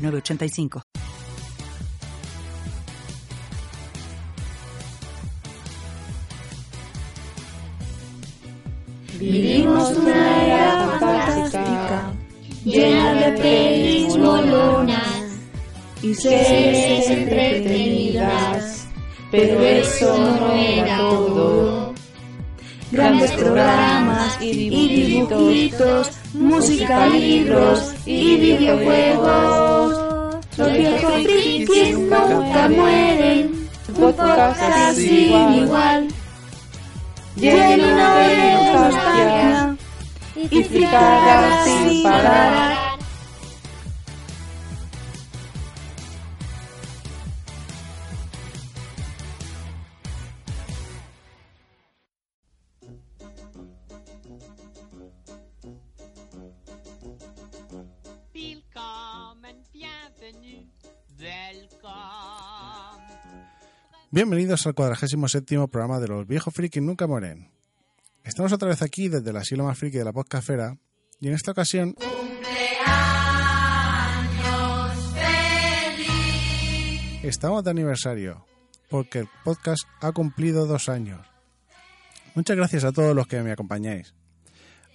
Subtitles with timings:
[0.00, 0.82] 985.
[9.18, 12.12] Vivimos una era fantástica,
[12.64, 15.36] llena de pelis molonas
[16.02, 18.86] y series entretenidas,
[19.30, 21.89] pero eso no era todo.
[22.90, 30.10] Grandes programas y dibujitos, música, libros y videojuegos.
[30.56, 33.68] Los viejos frikis nunca mueren,
[33.98, 36.08] podcast sin igual,
[37.36, 39.76] lleno de nostalgia
[40.50, 42.89] y fricadas sin parar.
[64.10, 67.50] Bienvenidos al 47 programa de Los Viejos Frikis Nunca Mueren.
[68.24, 70.78] Estamos otra vez aquí desde la asilo más friki de la podcastfera
[71.20, 71.94] y en esta ocasión...
[77.22, 78.46] Estamos de aniversario
[78.88, 81.24] porque el podcast ha cumplido dos años.
[82.34, 84.14] Muchas gracias a todos los que me acompañáis,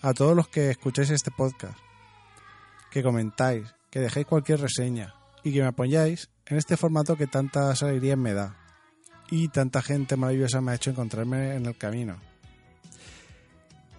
[0.01, 1.77] a todos los que escucháis este podcast,
[2.89, 5.13] que comentáis, que dejéis cualquier reseña
[5.45, 8.57] y que me apoyáis en este formato que tantas alegrías me da
[9.29, 12.19] y tanta gente maravillosa me ha hecho encontrarme en el camino.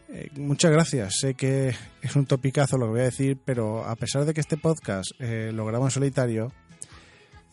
[0.08, 1.14] Eh, muchas gracias.
[1.20, 4.40] Sé que es un topicazo lo que voy a decir, pero a pesar de que
[4.40, 6.52] este podcast eh, lo grabo en solitario,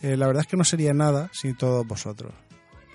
[0.01, 2.33] eh, la verdad es que no sería nada sin todos vosotros.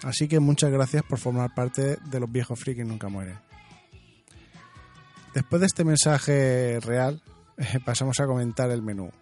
[0.03, 3.39] Así que muchas gracias por formar parte de los viejos frikis nunca mueren.
[5.33, 7.23] Después de este mensaje real,
[7.84, 9.12] pasamos a comentar el menú.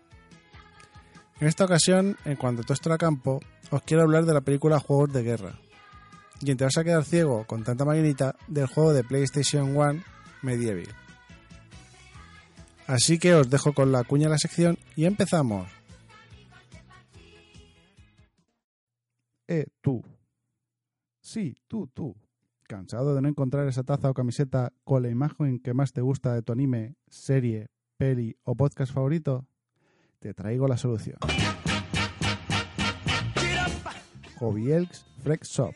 [1.38, 5.12] En esta ocasión, en cuanto todo esto campo, os quiero hablar de la película Juegos
[5.12, 5.58] de Guerra.
[6.40, 10.02] Y te vas a quedar ciego con tanta maquinita del juego de PlayStation 1
[10.42, 10.88] Medieval.
[12.86, 15.68] Así que os dejo con la cuña de la sección y empezamos.
[19.48, 20.02] Eh, tú.
[21.20, 22.16] Sí, tú, tú.
[22.66, 26.32] ¿Cansado de no encontrar esa taza o camiseta con la imagen que más te gusta
[26.32, 29.46] de tu anime, serie, peli o podcast favorito?
[30.26, 31.18] Te traigo la solución.
[34.40, 35.72] Elks Frex Shop,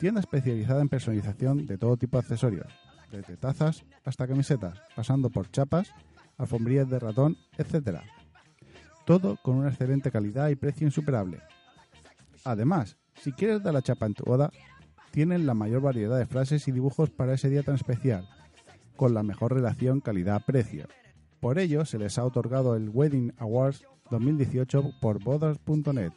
[0.00, 2.66] tienda especializada en personalización de todo tipo de accesorios,
[3.12, 5.92] desde tazas hasta camisetas, pasando por chapas,
[6.36, 8.00] alfombrillas de ratón, etc.
[9.06, 11.38] Todo con una excelente calidad y precio insuperable.
[12.44, 14.50] Además, si quieres dar la chapa en tu boda,
[15.12, 18.28] tienen la mayor variedad de frases y dibujos para ese día tan especial,
[18.96, 20.88] con la mejor relación calidad-precio.
[21.40, 26.12] Por ello, se les ha otorgado el Wedding Awards 2018 por bodas.net.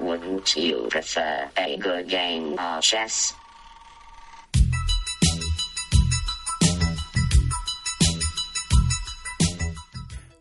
[0.00, 3.36] Wouldn't you prefer a good game of chess?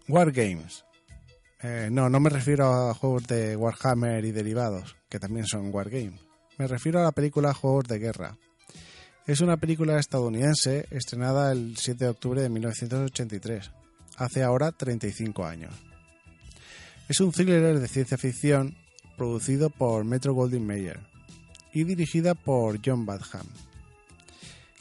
[0.09, 0.85] Wargames.
[1.61, 6.19] Eh, no, no me refiero a juegos de Warhammer y derivados, que también son Wargames.
[6.57, 8.35] Me refiero a la película Juegos de Guerra.
[9.27, 13.71] Es una película estadounidense estrenada el 7 de octubre de 1983,
[14.17, 15.75] hace ahora 35 años.
[17.07, 18.75] Es un thriller de ciencia ficción
[19.15, 20.99] producido por Metro Goldwyn Mayer
[21.71, 23.45] y dirigida por John Badham,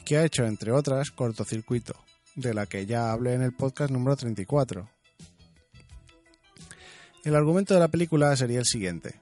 [0.05, 1.93] que ha hecho, entre otras, Cortocircuito,
[2.35, 4.89] de la que ya hablé en el podcast número 34.
[7.23, 9.15] El argumento de la película sería el siguiente.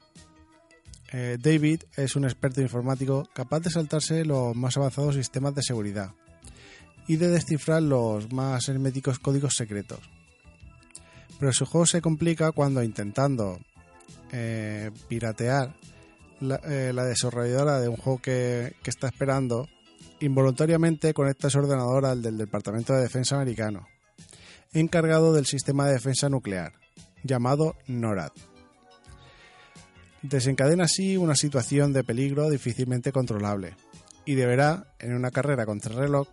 [1.12, 6.12] Eh, David es un experto informático capaz de saltarse los más avanzados sistemas de seguridad
[7.08, 10.00] y de descifrar los más herméticos códigos secretos.
[11.40, 13.60] Pero su juego se complica cuando intentando
[14.32, 15.74] eh, piratear
[16.42, 19.68] la, eh, la, desarrolladora de un juego que, que, está esperando,
[20.20, 23.88] involuntariamente conecta su ordenador al del Departamento de Defensa americano,
[24.74, 26.74] encargado del sistema de defensa nuclear,
[27.28, 28.32] llamado NORAD.
[30.22, 33.76] Desencadena así una situación de peligro difícilmente controlable
[34.26, 36.28] y deberá, en una carrera contra el reloj,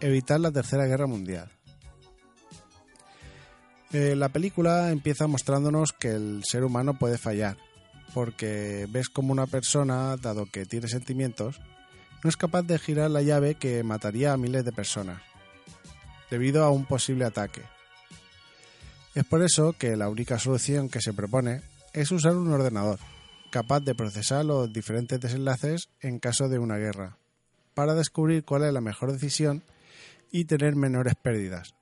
[0.00, 1.50] evitar la Tercera Guerra Mundial.
[3.92, 7.56] Eh, la película empieza mostrándonos que el ser humano puede fallar,
[8.14, 11.60] porque ves como una persona, dado que tiene sentimientos,
[12.22, 15.20] no es capaz de girar la llave que mataría a miles de personas,
[16.30, 17.62] debido a un posible ataque.
[19.18, 21.62] Es por eso que la única solución que se propone
[21.92, 23.00] es usar un ordenador,
[23.50, 27.18] capaz de procesar los diferentes desenlaces en caso de una guerra,
[27.74, 29.64] para descubrir cuál es la mejor decisión
[30.30, 31.74] y tener menores pérdidas.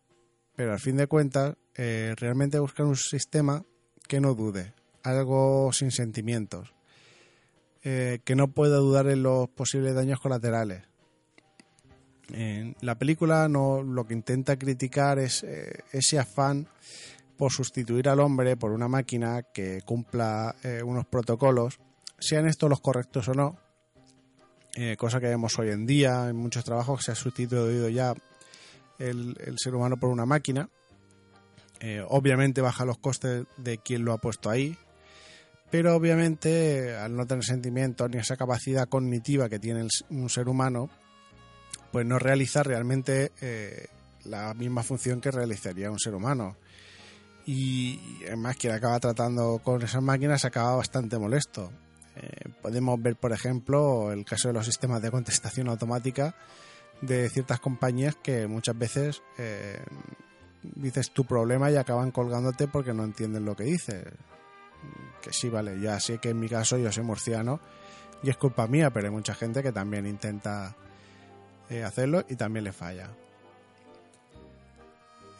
[0.54, 3.62] Pero al fin de cuentas, eh, realmente buscan un sistema
[4.08, 4.72] que no dude,
[5.02, 6.72] algo sin sentimientos,
[7.84, 10.84] eh, que no pueda dudar en los posibles daños colaterales.
[12.80, 16.66] La película no, lo que intenta criticar es eh, ese afán
[17.36, 21.78] por sustituir al hombre por una máquina que cumpla eh, unos protocolos,
[22.18, 23.56] sean estos los correctos o no,
[24.74, 28.14] eh, cosa que vemos hoy en día en muchos trabajos que se ha sustituido ya
[28.98, 30.68] el, ser humano por una máquina.
[31.80, 34.76] Eh, obviamente baja los costes de quien lo ha puesto ahí,
[35.70, 40.48] pero obviamente al no tener sentimientos ni esa capacidad cognitiva que tiene el, un ser
[40.48, 40.88] humano,
[41.92, 43.30] pues no realiza realmente
[44.24, 46.56] la misma función que realizaría un ser humano
[47.46, 51.70] y además quien acaba tratando con esas máquinas acaba bastante molesto.
[52.16, 56.34] Eh, podemos ver, por ejemplo, el caso de los sistemas de contestación automática
[57.00, 59.78] de ciertas compañías que muchas veces eh,
[60.62, 64.04] dices tu problema y acaban colgándote porque no entienden lo que dices.
[65.22, 67.60] Que sí, vale, ya sé que en mi caso yo soy murciano
[68.22, 70.74] y es culpa mía, pero hay mucha gente que también intenta
[71.70, 73.10] eh, hacerlo y también le falla.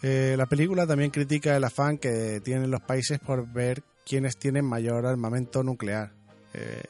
[0.08, 4.64] Eh, la película también critica el afán que tienen los países por ver quiénes tienen
[4.64, 6.12] mayor armamento nuclear,
[6.54, 6.84] eh,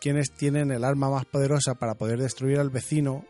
[0.00, 3.26] quiénes tienen el arma más poderosa para poder destruir al vecino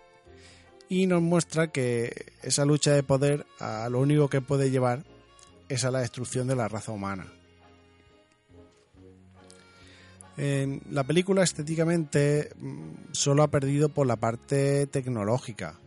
[0.88, 5.02] y nos muestra que esa lucha de poder a lo único que puede llevar
[5.68, 7.26] es a la destrucción de la raza humana.
[10.36, 15.80] La película estéticamente mm, solo ha perdido por la parte tecnológica,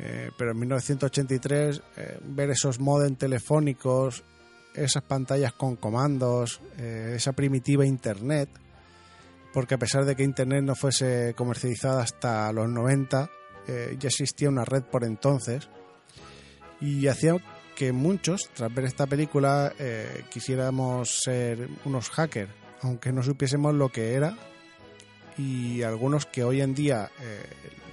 [0.00, 4.22] eh, pero en 1983 eh, ver esos modem telefónicos,
[4.72, 8.48] esas pantallas con comandos, eh, esa primitiva Internet,
[9.52, 13.30] porque a pesar de que Internet no fuese comercializada hasta los 90,
[13.98, 15.68] ya existía una red por entonces
[16.80, 17.36] y hacía
[17.76, 19.74] que muchos, tras ver esta película,
[20.30, 22.50] quisiéramos ser unos hackers,
[22.80, 24.38] aunque no supiésemos lo que era
[25.36, 27.10] y algunos que hoy en día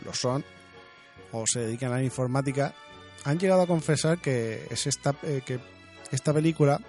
[0.05, 0.45] lo son
[1.31, 2.73] o se dedican a la informática
[3.25, 5.59] han llegado a confesar que, es esta, eh, que
[6.11, 6.79] esta película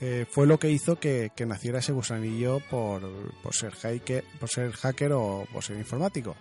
[0.00, 3.02] eh, fue lo que hizo que, naciera ese gusanillo por,
[3.42, 6.34] por, ser hacker, por ser hacker o por ser informático.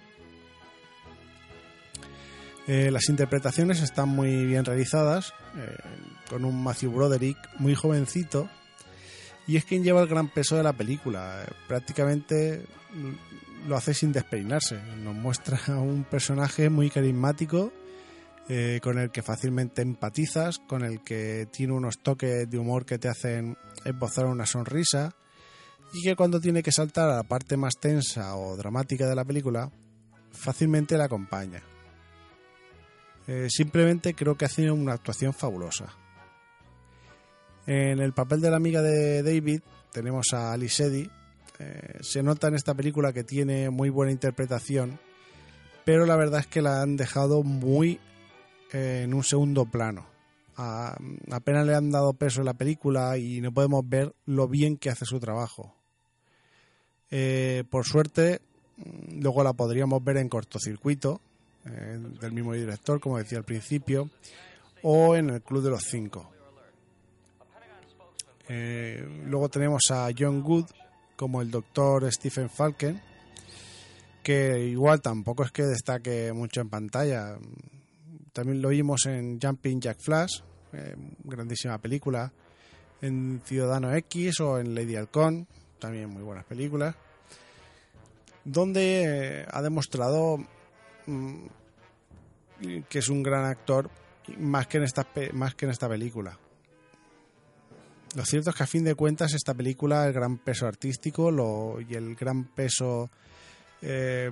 [2.68, 5.34] Eh, las interpretaciones están muy bien realizadas,
[6.30, 8.50] con un Matthew Broderick muy jovencito,
[9.46, 11.46] y es quien lleva el gran peso de la película.
[11.68, 12.66] prácticamente
[13.68, 14.82] lo hace sin despeinarse.
[15.04, 17.72] Nos muestra a un personaje muy carismático,
[18.50, 22.98] eh, con el que fácilmente empatizas, con el que tiene unos toques de humor que
[22.98, 25.16] te hacen esbozar una sonrisa,
[25.94, 29.26] y que cuando tiene que saltar a la parte más tensa o dramática de la
[29.26, 29.72] película,
[30.32, 31.62] fácilmente la acompaña.
[33.28, 35.96] Eh, simplemente creo que hace una actuación fabulosa.
[37.68, 41.10] En el papel de la amiga de David tenemos a Alice Eddy,
[41.62, 45.00] eh, se nota en esta película que tiene muy buena interpretación,
[45.86, 48.00] pero la verdad es que la han dejado muy
[48.74, 50.08] eh, en un segundo plano.
[51.32, 54.90] apenas le han dado peso en la película y no podemos ver lo bien que
[54.90, 55.76] hace su trabajo.
[57.12, 58.42] Eh, por suerte,
[58.78, 61.22] mm, luego la podríamos ver en cortocircuito,
[61.64, 64.10] del mismo director, como decía al principio,
[64.82, 66.32] o en el Club de los Cinco.
[68.50, 70.66] luego tenemos a John Good,
[71.22, 73.00] como el doctor Stephen Falken,
[74.24, 77.38] que igual tampoco es que destaque mucho en pantalla.
[78.34, 80.42] También lo vimos en Jumping Jack Flash,
[80.74, 82.34] eh, grandísima película,
[83.04, 85.46] en Ciudadano X o en Lady Halcón,
[85.78, 86.96] también muy buenas películas,
[88.44, 90.40] donde eh, ha demostrado
[91.06, 91.46] mm,
[92.90, 93.92] que es un gran actor
[94.40, 96.40] más que en esta, más que en esta película.
[98.16, 101.94] Lo cierto es que a fin de cuentas esta película, el gran peso artístico y
[101.94, 103.10] el gran peso
[103.82, 104.30] eh,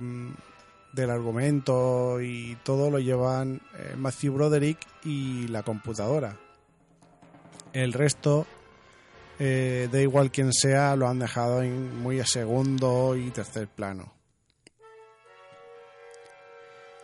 [0.92, 6.38] del argumento y todo lo llevan eh, Matthew Broderick y la computadora.
[7.72, 8.46] El resto,
[9.38, 14.12] eh, da igual quien sea, lo han dejado en muy a segundo y tercer plano.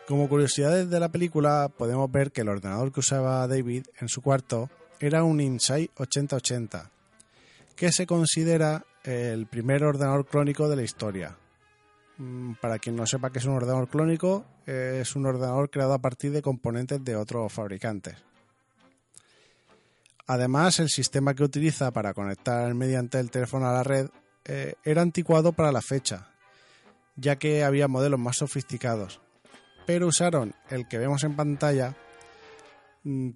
[0.07, 4.21] Como curiosidades de la película, podemos ver que el ordenador que usaba David en su
[4.21, 4.69] cuarto
[5.01, 6.91] era un Insight 8080,
[7.75, 11.37] que se considera el primer ordenador clónico de la historia.
[12.19, 16.01] Mm, Para quien no sepa qué es un ordenador clónico, es un ordenador creado a
[16.01, 18.17] partir de componentes de otros fabricantes.
[20.27, 24.09] Además, el sistema que utiliza para conectar mediante el teléfono a la red
[24.45, 26.29] eh, era anticuado para la fecha,
[27.15, 29.21] ya que había modelos más sofisticados,
[29.87, 31.97] pero usaron el que vemos en pantalla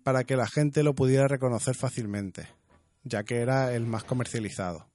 [0.03, 2.49] para que la gente lo pudiera reconocer fácilmente,
[3.05, 4.87] ya que era el más comercializado.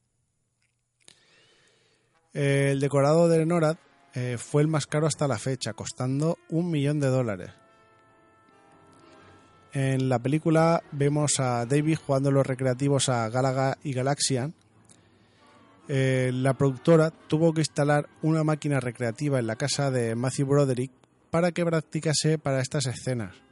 [2.34, 3.78] El decorado de NORAD
[4.14, 7.52] eh, fue el más caro hasta la fecha, costando un millón de dólares.
[9.72, 14.54] En la película vemos a David jugando los recreativos a Galaga y Galaxian.
[15.88, 20.92] Eh, la productora tuvo que instalar una máquina recreativa en la casa de Matthew Broderick
[21.30, 23.45] para que practicase para estas escenas.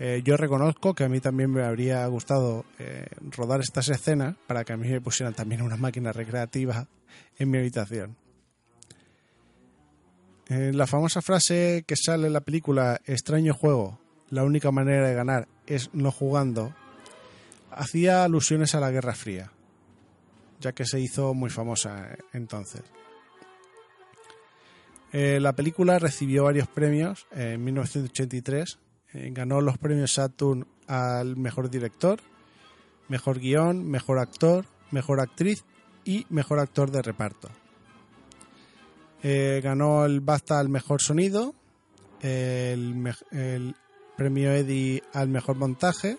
[0.00, 4.64] Eh, yo reconozco que a mí también me habría gustado eh, rodar estas escenas para
[4.64, 6.86] que a mí me pusieran también una máquina recreativa
[7.36, 8.16] en mi habitación.
[10.48, 13.98] Eh, la famosa frase que sale en la película Extraño juego,
[14.30, 16.74] la única manera de ganar es no jugando,
[17.72, 19.50] hacía alusiones a la Guerra Fría,
[20.60, 22.82] ya que se hizo muy famosa entonces.
[25.10, 28.78] La película recibió varios premios en 1983.
[29.14, 32.20] Eh, ganó los premios Saturn al mejor director,
[33.08, 35.64] mejor guion, mejor actor, mejor actriz
[36.04, 37.48] y mejor actor de reparto.
[39.22, 41.54] Eh, ganó el BAFTA al mejor sonido,
[42.20, 43.74] el,
[44.16, 46.18] premio Eddie al mejor montaje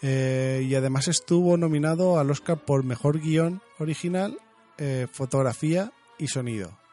[0.00, 4.38] eh, y además estuvo nominado al Oscar por mejor guion original,
[5.12, 6.83] fotografía y sonido.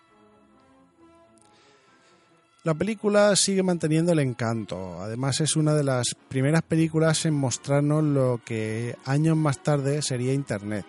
[2.64, 5.02] La película sigue manteniendo el encanto.
[5.02, 10.32] Además es una de las primeras películas en mostrarnos lo que años más tarde sería
[10.32, 10.86] Internet.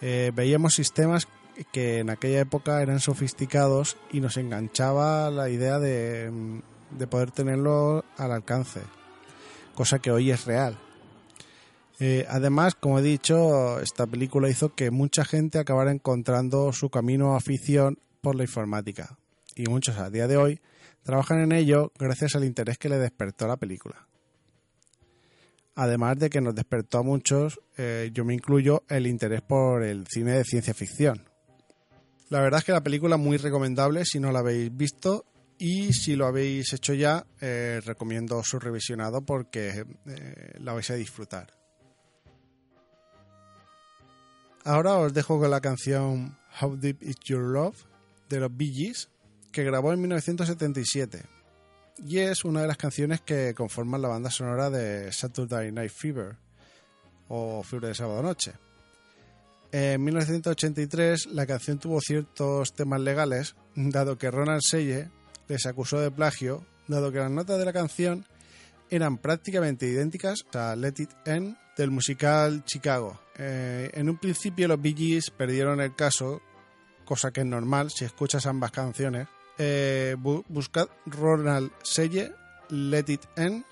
[0.00, 1.26] Eh, veíamos sistemas
[1.72, 6.60] que en aquella época eran sofisticados y nos enganchaba la idea de, mm,
[6.96, 8.82] de poder tenerlo al alcance,
[9.74, 10.78] cosa que hoy es real.
[11.98, 17.34] Eh, además, como he dicho, esta película hizo que mucha gente acabara encontrando su camino
[17.34, 19.18] a afición por la informática
[19.56, 20.60] y muchos a día de hoy
[21.02, 24.06] trabajan en ello gracias al interés que le despertó la película.
[25.74, 30.06] Además de que nos despertó a muchos, eh, yo me incluyo, el interés por el
[30.06, 31.28] cine de ciencia ficción.
[32.28, 35.24] La verdad es que la película es muy recomendable si no la habéis visto
[35.58, 40.94] y si lo habéis hecho ya, eh, recomiendo su revisionado porque eh, la vais a
[40.94, 41.52] disfrutar.
[44.64, 47.76] Ahora os dejo con la canción How Deep Is Your Love
[48.28, 49.08] de los Bee Gees,
[49.52, 51.22] que grabó en 1977
[51.98, 56.36] y es una de las canciones que conforman la banda sonora de Saturday Night Fever
[57.28, 58.52] o Fiebre de Sábado Noche.
[59.70, 65.10] En 1983 la canción tuvo ciertos temas legales, dado que Ronald Selle
[65.48, 68.26] les acusó de plagio, dado que las notas de la canción
[68.90, 73.18] eran prácticamente idénticas a Let It End del musical Chicago.
[73.38, 76.42] Eh, en un principio los Bee perdieron el caso,
[77.06, 79.28] cosa que es normal si escuchas ambas canciones.
[79.58, 82.32] Eh, bu- buscad Ronald Selle,
[82.70, 83.64] Let It End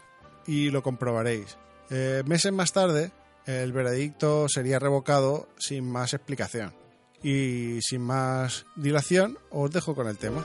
[0.47, 1.57] y lo comprobaréis.
[1.91, 3.11] Eh, meses más tarde,
[3.47, 6.73] el veredicto sería revocado sin más explicación.
[7.23, 10.45] Y sin más dilación, os dejo con el tema.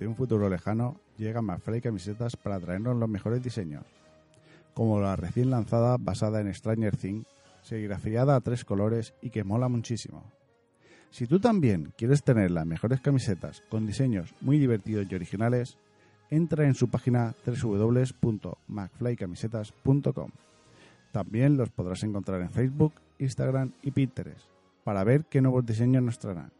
[0.00, 3.84] de un futuro lejano, llegan McFly Camisetas para traernos los mejores diseños,
[4.74, 7.28] como la recién lanzada basada en Stranger Things,
[7.62, 10.24] serigrafiada a tres colores y que mola muchísimo.
[11.10, 15.76] Si tú también quieres tener las mejores camisetas con diseños muy divertidos y originales,
[16.30, 20.30] entra en su página www.macflycamisetas.com.
[21.12, 24.46] También los podrás encontrar en Facebook, Instagram y Pinterest
[24.82, 26.52] para ver qué nuevos diseños nos traerán.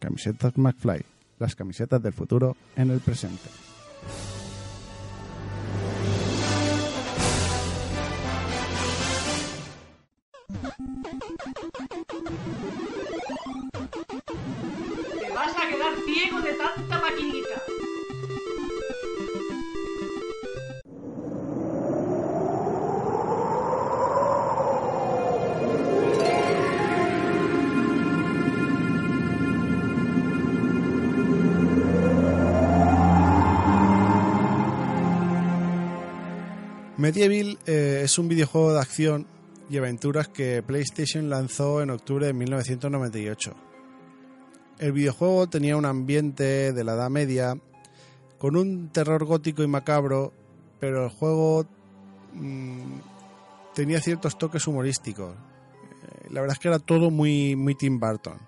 [0.00, 3.48] Camisetas McFly, las camisetas del futuro en el presente.
[15.20, 17.83] ¡Te vas a quedar ciego de tanta maquinita!
[37.04, 39.26] Medieval eh, es un videojuego de acción
[39.68, 43.54] y aventuras que PlayStation lanzó en octubre de 1998.
[44.78, 47.58] El videojuego tenía un ambiente de la Edad Media
[48.38, 50.32] con un terror gótico y macabro,
[50.80, 51.66] pero el juego
[52.32, 52.94] mm,
[53.74, 55.34] tenía ciertos toques humorísticos.
[55.34, 58.38] Eh, La verdad es que era todo muy, muy Tim Burton.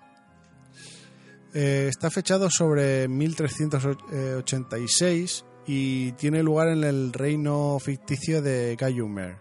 [1.53, 9.35] Eh, está fechado sobre 1386 y tiene lugar en el reino ficticio de Gayumer,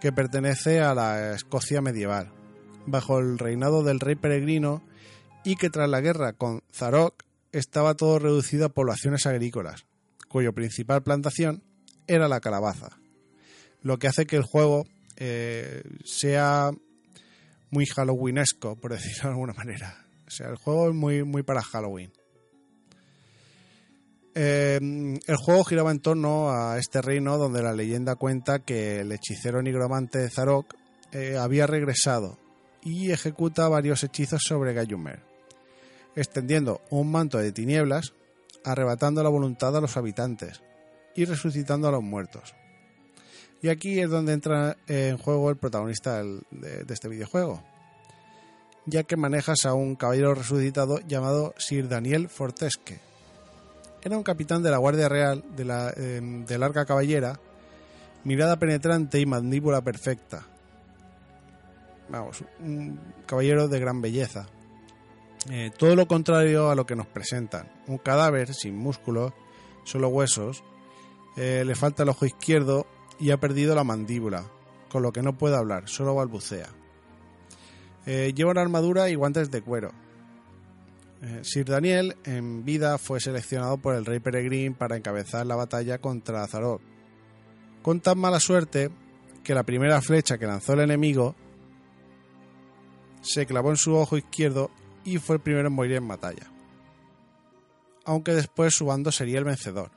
[0.00, 2.32] que pertenece a la Escocia medieval,
[2.86, 4.82] bajo el reinado del rey peregrino
[5.44, 9.86] y que tras la guerra con Zarok estaba todo reducido a poblaciones agrícolas,
[10.28, 11.62] cuyo principal plantación
[12.06, 12.98] era la calabaza,
[13.82, 16.70] lo que hace que el juego eh, sea
[17.70, 20.06] muy halloweenesco, por decirlo de alguna manera.
[20.26, 22.12] O sea, el juego es muy, muy para Halloween.
[24.38, 24.78] Eh,
[25.26, 29.62] el juego giraba en torno a este reino donde la leyenda cuenta que el hechicero
[29.62, 30.74] nigromante Zarok
[31.12, 32.36] eh, había regresado
[32.82, 35.22] y ejecuta varios hechizos sobre Gayumer,
[36.14, 38.12] extendiendo un manto de tinieblas,
[38.62, 40.60] arrebatando la voluntad a los habitantes
[41.14, 42.54] y resucitando a los muertos.
[43.62, 47.62] Y aquí es donde entra en juego el protagonista de este videojuego,
[48.84, 53.05] ya que manejas a un caballero resucitado llamado Sir Daniel Fortesque.
[54.06, 57.40] Era un capitán de la Guardia Real de, la, eh, de larga caballera,
[58.22, 60.46] mirada penetrante y mandíbula perfecta.
[62.08, 64.46] Vamos, un caballero de gran belleza.
[65.50, 67.68] Eh, todo lo contrario a lo que nos presentan.
[67.88, 69.32] Un cadáver sin músculos,
[69.82, 70.62] solo huesos.
[71.36, 72.86] eh, le falta el ojo izquierdo
[73.18, 74.44] y ha perdido la mandíbula,
[74.88, 76.68] con lo que no puede hablar, solo balbucea.
[78.06, 79.90] Eh, lleva una armadura y guantes de cuero.
[81.22, 85.98] Eh, Sir Daniel, en vida, fue seleccionado por el rey Peregrín para encabezar la batalla
[85.98, 86.82] contra Zarok.
[87.82, 88.90] Con tan mala suerte
[89.42, 91.34] que la primera flecha que lanzó el enemigo
[93.22, 94.70] se clavó en su ojo izquierdo
[95.04, 96.50] y fue el primero en morir en batalla.
[98.04, 99.90] Aunque después su bando sería el vencedor.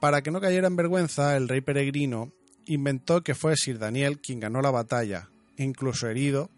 [0.00, 2.32] Para que no cayera en vergüenza, el rey peregrino
[2.66, 6.50] inventó que fue Sir Daniel quien ganó la batalla, incluso herido,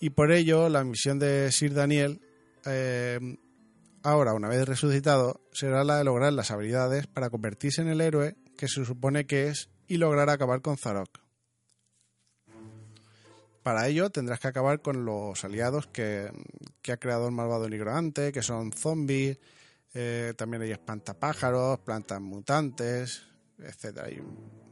[0.00, 2.20] y por ello la misión de Sir Daniel,
[2.66, 3.18] eh,
[4.02, 8.36] ahora una vez resucitado, será la de lograr las habilidades para convertirse en el héroe
[8.56, 11.20] que se supone que es y lograr acabar con Zarok.
[13.62, 16.30] Para ello tendrás que acabar con los aliados que,
[16.80, 19.38] que ha creado el malvado nigromante, que son zombies,
[19.94, 23.22] eh, también hay espantapájaros, plantas mutantes,
[23.58, 24.06] etcétera.
[24.06, 24.22] Hay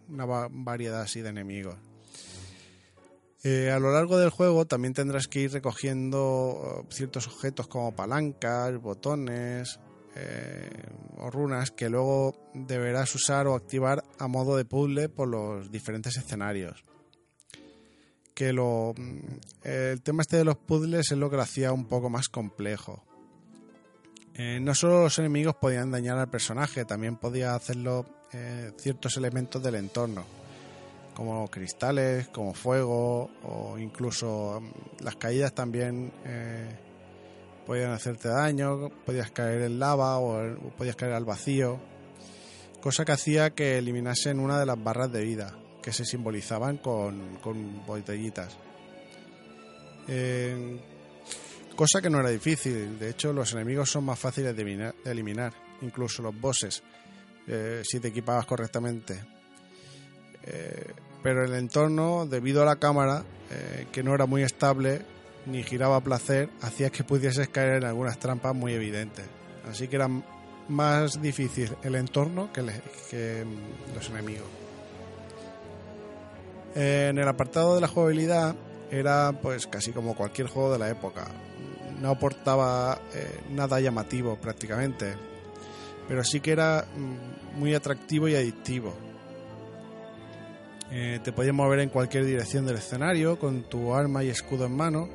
[0.09, 1.77] una va- variedad así de enemigos.
[3.49, 7.95] Eh, a lo largo del juego también tendrás que ir recogiendo eh, ciertos objetos como
[7.95, 9.79] palancas, botones
[10.17, 10.69] eh,
[11.19, 16.17] o runas que luego deberás usar o activar a modo de puzzle por los diferentes
[16.17, 16.83] escenarios.
[18.35, 19.19] Que lo, mm,
[19.63, 23.05] el tema este de los puzzles es lo que lo hacía un poco más complejo.
[24.61, 28.05] No solo los enemigos podían dañar al personaje, también podía hacerlo
[28.77, 30.27] ciertos elementos del entorno
[31.17, 36.69] como cristales, como fuego o incluso mm, las caídas también eh,
[37.67, 41.81] podían hacerte daño, podías caer en lava o, podías caer al vacío,
[42.83, 47.37] cosa que hacía que eliminasen una de las barras de vida que se simbolizaban con,
[47.37, 48.59] con botellitas.
[51.77, 55.11] Cosa que no era difícil, de hecho los enemigos son más fáciles de eliminar, de
[55.11, 55.53] eliminar,
[55.83, 56.83] incluso los bosses,
[57.47, 59.23] eh, si te equipabas correctamente.
[60.43, 60.95] Eh,
[61.27, 65.03] pero el entorno, debido a la cámara, eh, que no era muy estable
[65.45, 69.25] ni giraba a placer, hacía que pudieses caer en algunas trampas muy evidentes.
[69.69, 70.09] Así que era
[70.69, 74.47] más difícil el entorno que, mm, los enemigos.
[76.77, 78.55] En el apartado de la jugabilidad
[78.93, 81.27] era pues casi como cualquier juego de la época.
[82.01, 85.17] No aportaba eh, nada llamativo prácticamente,
[86.07, 89.06] pero sí que era mm, muy atractivo y adictivo.
[90.91, 94.77] Eh, te podías mover en cualquier dirección del escenario con tu arma y escudo en
[94.77, 95.09] mano,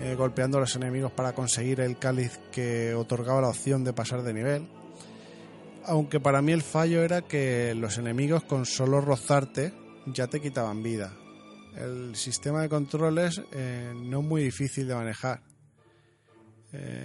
[0.00, 4.22] eh, golpeando a los enemigos para conseguir el cáliz que otorgaba la opción de pasar
[4.22, 4.68] de nivel.
[5.84, 9.74] Aunque para mí el fallo era que los enemigos con solo rozarte
[10.06, 11.12] ya te quitaban vida.
[11.76, 15.42] El sistema de controles eh, no es muy difícil de manejar.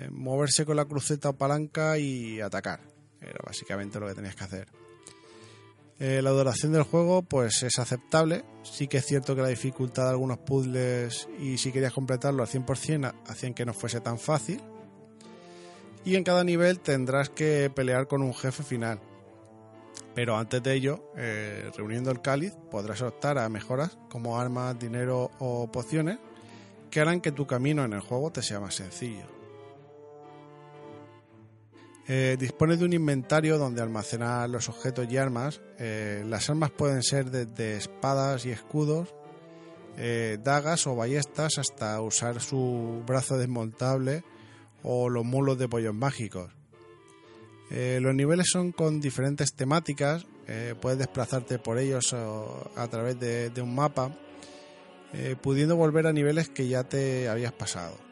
[0.10, 2.80] Moverse con la cruceta o palanca y atacar.
[3.22, 4.68] Era básicamente lo que tenías que hacer.
[6.00, 8.46] Eh, la duración del juego pues es aceptable.
[8.64, 12.50] Sí que es cierto que la dificultad de algunos puzzles y si querías completarlo al
[12.50, 14.62] 100% hacían que no fuese tan fácil.
[16.06, 19.02] Y en cada nivel tendrás que pelear con un jefe final.
[20.16, 25.32] Pero antes de ello, eh, reuniendo el cáliz, podrás optar a mejoras como armas, dinero
[25.40, 26.18] o pociones
[26.90, 29.39] que harán que tu camino en el juego te sea más sencillo.
[32.12, 35.62] Eh, dispone de un inventario donde almacenar los objetos y armas.
[35.78, 39.14] Eh, las armas pueden ser desde espadas y escudos,
[39.96, 44.24] eh, dagas o ballestas, hasta usar su brazo desmontable
[44.82, 46.52] o los mulos de pollos mágicos.
[47.70, 50.26] Eh, los niveles son con diferentes temáticas,
[50.82, 54.18] puedes desplazarte por ellos a través de, un mapa,
[55.44, 58.09] pudiendo volver a niveles que ya te habías pasado.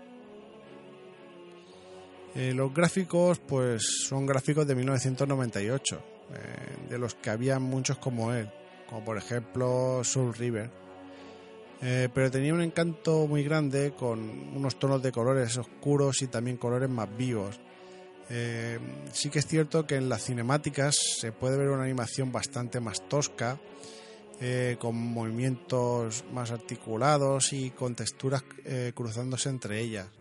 [2.36, 6.02] Eh, los gráficos, pues son gráficos de 1998,
[6.34, 8.50] eh, de los que había muchos como él,
[8.90, 10.70] como por ejemplo Soul River.
[11.82, 14.20] Eh, pero tenía un encanto muy grande con
[14.56, 17.60] unos tonos de colores oscuros y también colores más vivos.
[18.30, 18.78] Eh,
[19.14, 23.08] sí que es cierto que en las cinemáticas se puede ver una animación bastante más
[23.08, 23.60] tosca,
[24.78, 28.44] con movimientos más articulados y con texturas
[28.94, 30.17] cruzándose entre ellas.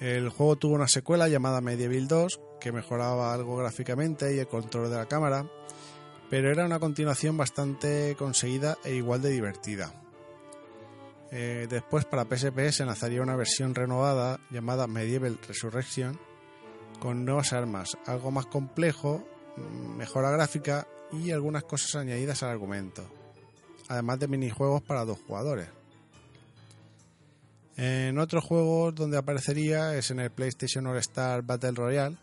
[0.00, 4.90] El juego tuvo una secuela llamada Medieval 2 que mejoraba algo gráficamente y el control
[4.90, 5.50] de la cámara,
[6.30, 9.92] pero era una continuación bastante conseguida e igual de divertida.
[11.30, 16.18] Eh, después para PSP se lanzaría una versión renovada llamada Medieval Resurrection
[17.00, 19.26] con nuevas armas, algo más complejo,
[19.96, 23.04] mejora gráfica y algunas cosas añadidas al argumento,
[23.88, 25.77] además de minijuegos para dos jugadores.
[27.78, 32.16] En otros juegos donde aparecería es en el PlayStation All Star Battle Royale,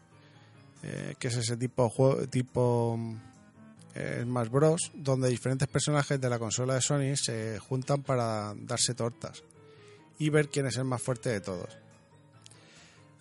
[0.84, 3.00] eh, que es ese tipo juego tipo
[3.96, 8.96] eh, Smash Bros, donde diferentes personajes de la consola de Sony se juntan para darse
[8.96, 9.44] tortas
[10.20, 11.70] y ver quién es el más fuerte de todos.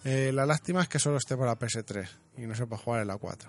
[0.04, 3.08] Eh, la lástima es que solo esté para PS3 y no se puede jugar en
[3.08, 3.48] la 4.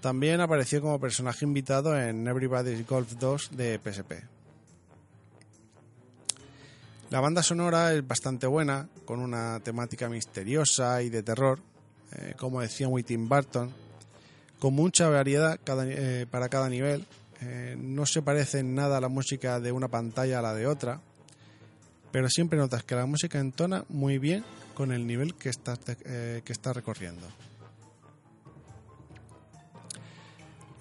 [0.00, 4.37] También apareció como personaje invitado en Everybody's Golf 2 de PSP.
[7.10, 11.58] La banda sonora es bastante buena, con una temática misteriosa y de terror,
[12.12, 13.72] eh, como decía muy Tim Burton,
[14.58, 17.06] con mucha variedad eh, para cada nivel.
[17.40, 21.00] Eh, no se parece en nada la música de una pantalla a la de otra,
[22.12, 24.44] pero siempre notas que la música entona muy bien
[24.74, 27.26] con el nivel que estás, que estás recorriendo.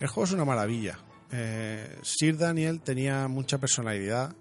[0.01, 0.99] El juego es una maravilla.
[2.03, 4.35] Sir Daniel tenía mucha personalidad.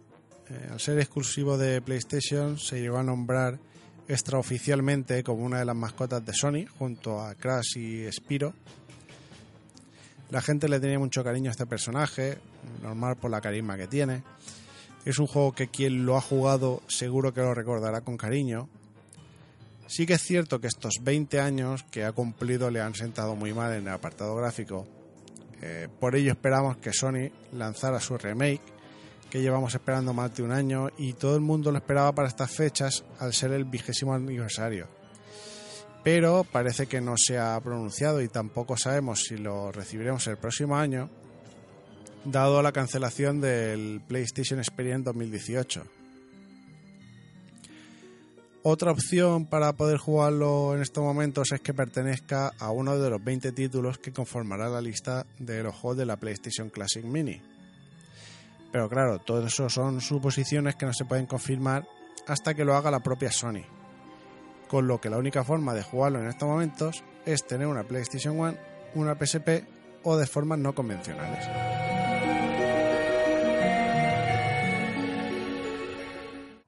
[0.49, 3.59] Eh, al ser exclusivo de PlayStation, se llegó a nombrar
[4.09, 8.55] extraoficialmente como una de las mascotas de Sony, junto a Crash y Spiro.
[10.31, 12.39] La gente le tenía mucho cariño a este personaje,
[12.83, 14.23] normal por la carisma que tiene.
[15.05, 18.69] Es un juego que quien lo ha jugado seguro que lo recordará con cariño.
[19.87, 23.53] Sí que es cierto que estos 20 años que ha cumplido le han sentado muy
[23.53, 24.87] mal en el apartado gráfico.
[25.63, 28.61] Eh, por ello esperamos que Sony lanzara su remake,
[29.31, 32.51] que llevamos esperando más de un año y todo el mundo lo esperaba para estas
[32.51, 34.89] fechas al ser el vigésimo aniversario.
[36.05, 40.77] Pero parece que no se ha pronunciado y tampoco sabemos si lo recibiremos el próximo
[40.77, 41.11] año,
[42.25, 45.83] dado la cancelación del PlayStation Experience 2018.
[48.63, 53.23] Otra opción para poder jugarlo en estos momentos es que pertenezca a uno de los
[53.23, 57.41] 20 títulos que conformará la lista de los juegos de la PlayStation Classic Mini.
[58.77, 61.89] Pero claro, todo eso son suposiciones que no se pueden confirmar
[62.27, 63.63] hasta que lo haga la propia Sony.
[64.69, 68.39] Con lo que la única forma de jugarlo en estos momentos es tener una PlayStation
[68.39, 68.59] One,
[68.95, 69.65] una PSP
[70.03, 71.49] o de formas no convencionales.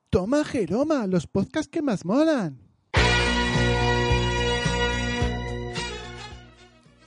[0.09, 2.68] Toma, Jeroma, los podcasts que más molan.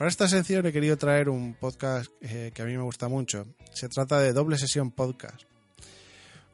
[0.02, 3.46] Para esta sección he querido traer un podcast eh, que a mí me gusta mucho.
[3.72, 5.44] Se trata de Doble Sesión Podcast.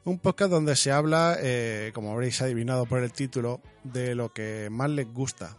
[0.04, 4.68] Un podcast donde se habla, eh, como habréis adivinado por el título, de lo que
[4.70, 5.56] más les gusta,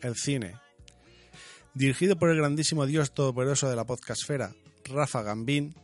[0.00, 0.54] el cine.
[1.74, 5.74] Dirigido por el grandísimo dios todopoderoso de la podcastfera, Rafa Gambín,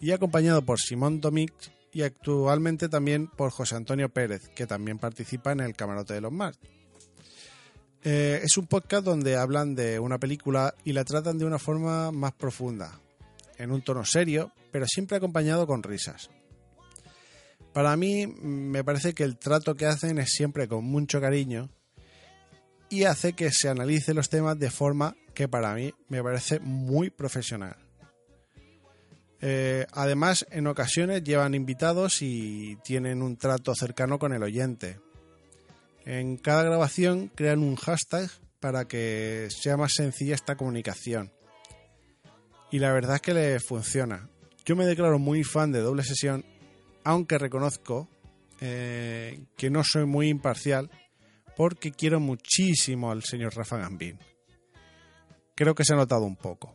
[0.00, 5.52] y acompañado por Simón Domix y actualmente también por José Antonio Pérez, que también participa
[5.52, 6.58] en el Camarote de los Mars.
[8.06, 12.12] Eh, es un podcast donde hablan de una película y la tratan de una forma
[12.12, 13.00] más profunda,
[13.56, 16.28] en un tono serio, pero siempre acompañado con risas.
[17.72, 21.70] Para mí me parece que el trato que hacen es siempre con mucho cariño
[22.90, 27.08] y hace que se analice los temas de forma que para mí me parece muy
[27.08, 27.76] profesional.
[29.40, 35.00] Eh, además, en ocasiones llevan invitados y tienen un trato cercano con el oyente.
[36.04, 41.32] En cada grabación crean un hashtag para que sea más sencilla esta comunicación.
[42.70, 44.28] Y la verdad es que le funciona.
[44.64, 46.44] Yo me declaro muy fan de doble sesión,
[47.04, 48.08] aunque reconozco
[48.60, 50.90] eh, que no soy muy imparcial
[51.56, 54.18] porque quiero muchísimo al señor Rafa Gambín.
[55.54, 56.74] Creo que se ha notado un poco.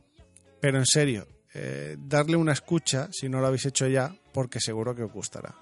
[0.62, 4.96] Pero en serio, eh, darle una escucha si no lo habéis hecho ya, porque seguro
[4.96, 5.56] que os gustará.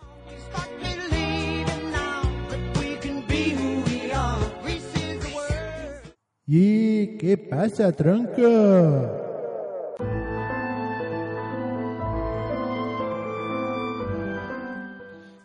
[6.49, 8.41] ¿Y qué pasa, tronco?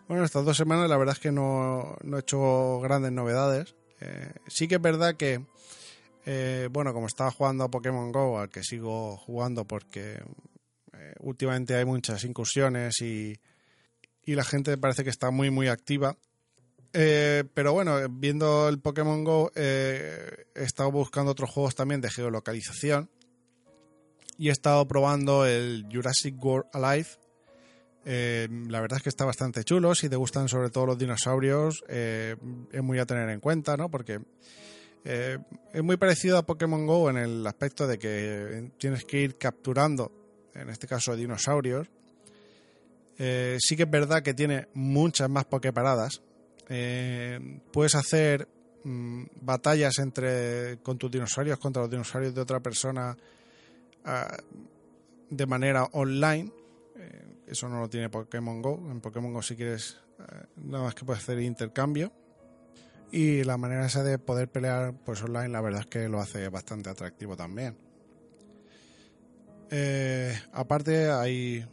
[0.06, 3.74] Bueno, estas dos semanas la verdad es que no, no he hecho grandes novedades.
[4.00, 5.44] Eh, sí que es verdad que,
[6.24, 10.22] eh, bueno, como estaba jugando a Pokémon Go, al que sigo jugando porque
[10.92, 13.40] eh, últimamente hay muchas incursiones y,
[14.24, 16.16] y la gente parece que está muy, muy activa.
[16.94, 22.10] Eh, pero bueno, viendo el Pokémon Go, eh, he estado buscando otros juegos también de
[22.10, 23.08] geolocalización
[24.36, 27.08] y he estado probando el Jurassic World Alive.
[28.04, 29.94] Eh, la verdad es que está bastante chulo.
[29.94, 32.36] Si te gustan sobre todo los dinosaurios, es
[32.82, 33.90] muy a tener en cuenta, ¿no?
[33.90, 34.20] Porque
[35.04, 40.12] es muy parecido a Pokémon Go en el aspecto de que tienes que ir capturando,
[40.54, 41.88] en este caso, dinosaurios.
[43.16, 46.22] sí que es verdad que tiene muchas más Poképaradas
[46.68, 48.48] eh, puedes hacer
[48.84, 53.16] mm, batallas entre con tus dinosaurios contra los dinosaurios de otra persona
[54.04, 54.36] ah,
[55.30, 56.52] de manera online.
[56.96, 58.90] Eh, eso no lo tiene Pokémon Go.
[58.90, 62.12] En Pokémon Go si quieres eh, nada más que puedes hacer intercambio.
[63.10, 66.48] Y la manera esa de poder pelear pues online la verdad es que lo hace
[66.48, 67.76] bastante atractivo también.
[70.52, 71.66] aparte hay,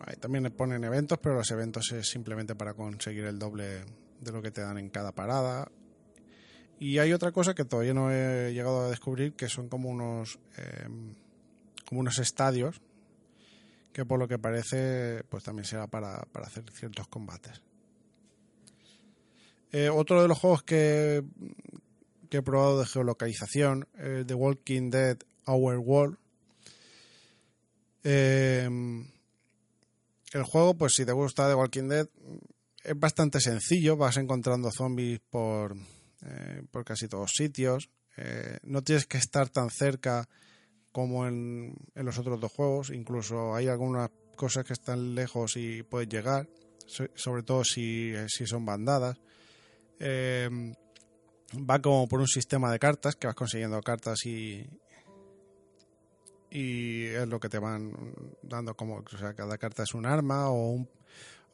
[0.00, 3.84] hay también ponen eventos, pero los eventos es simplemente para conseguir el doble
[4.20, 5.70] de lo que te dan en cada parada.
[6.80, 10.38] Y hay otra cosa que todavía no he llegado a descubrir, que son como unos,
[10.56, 11.14] em,
[11.88, 12.80] como unos estadios,
[13.92, 17.62] que por lo que parece, pues también será para, para hacer ciertos combates.
[19.72, 21.24] Eh, otro de los juegos que,
[22.30, 26.18] que he probado de geolocalización, eh, The Walking Dead Our World.
[28.04, 29.06] Em,
[30.32, 32.08] el juego, pues si te gusta The Walking Dead,
[32.82, 35.76] es bastante sencillo, vas encontrando zombies por,
[36.22, 37.90] eh, por casi todos sitios.
[38.16, 40.28] Eh, no tienes que estar tan cerca
[40.92, 42.90] como en, los otros dos juegos.
[42.90, 46.48] Incluso hay algunas cosas que están lejos y puedes llegar,
[47.14, 49.18] sobre todo si, si son bandadas.
[50.00, 50.48] Eh,
[51.68, 54.66] va como por un sistema de cartas que vas consiguiendo cartas y,
[56.50, 57.92] y es lo que te van
[58.42, 60.88] dando como, o sea, cada carta es un arma o un,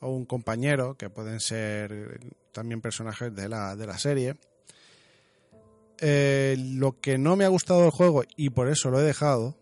[0.00, 2.20] o un compañero, que pueden ser
[2.52, 4.36] también personajes de la, de la serie.
[5.98, 9.56] Eh, lo que no me ha gustado del juego, y por eso lo he dejado,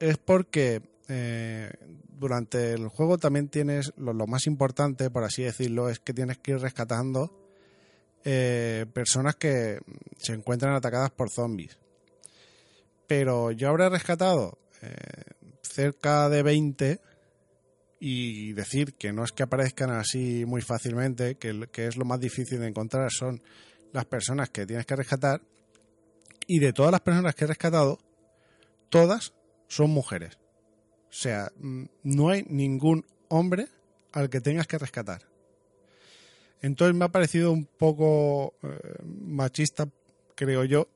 [0.00, 1.70] es porque eh,
[2.08, 6.38] durante el juego también tienes, lo, lo, más importante, por así decirlo, es que tienes
[6.38, 7.32] que ir rescatando
[8.24, 9.80] eh, personas que
[10.18, 11.78] se encuentran atacadas por zombies.
[13.06, 14.58] Pero yo habré rescatado
[15.62, 17.00] cerca de 20
[18.04, 22.18] y decir que no es que aparezcan así muy fácilmente, que, que, es lo más
[22.18, 23.40] difícil de encontrar, son
[23.92, 25.40] las personas que tienes que rescatar.
[26.48, 28.00] Y de todas las personas que he rescatado,
[28.88, 29.34] todas
[29.68, 30.36] son mujeres.
[31.10, 33.68] O sea, mm, no hay ningún hombre
[34.10, 35.22] al que tengas que rescatar.
[36.60, 39.88] Entonces me ha parecido un poco eh, machista,
[40.34, 40.88] creo yo,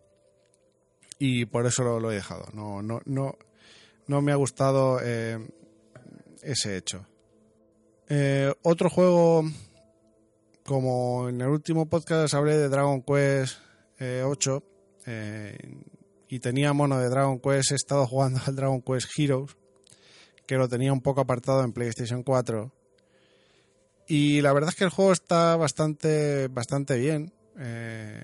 [1.20, 2.46] y por eso lo, lo, he dejado.
[2.52, 3.36] No, no, no,
[4.08, 5.38] no me ha gustado eh,
[6.42, 7.06] ese hecho.
[8.08, 9.44] Eh, otro juego,
[10.64, 13.58] como en el último podcast hablé de Dragon Quest
[14.00, 14.62] 8
[15.06, 15.56] eh,
[16.28, 19.56] y tenía mono de Dragon Quest, he estado jugando al Dragon Quest Heroes,
[20.46, 22.72] que lo tenía un poco apartado en PlayStation 4.
[24.08, 27.32] Y la verdad es que el juego está bastante, bastante bien.
[27.58, 28.22] Eh,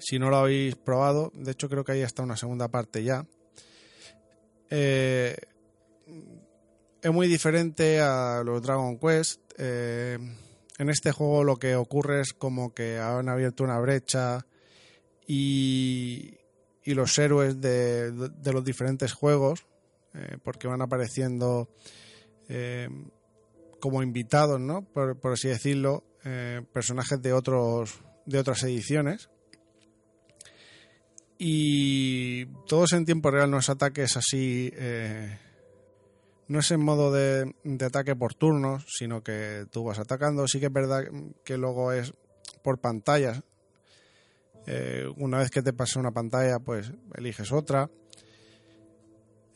[0.00, 3.26] si no lo habéis probado, de hecho creo que ahí está una segunda parte ya.
[4.68, 5.36] Eh,
[7.02, 9.40] es muy diferente a los Dragon Quest.
[9.58, 10.18] Eh,
[10.78, 14.46] en este juego lo que ocurre es como que han abierto una brecha
[15.26, 16.38] y,
[16.84, 19.66] y los héroes de, de, los diferentes juegos,
[20.14, 21.70] eh, porque van apareciendo
[22.48, 22.88] eh,
[23.80, 24.82] como invitados, ¿no?
[24.84, 26.04] Por, así decirlo,
[26.72, 29.30] personajes de otros de otras ediciones.
[31.38, 34.72] Y todos en tiempo real, no es ataques así
[36.48, 40.46] no es en modo de, de, ataque por turnos, sino que tú vas atacando.
[40.46, 41.04] Sí que es verdad
[41.44, 42.12] que luego es
[42.62, 43.42] por pantallas.
[44.66, 47.88] Eh, una vez que te pasa una pantalla, pues eliges otra.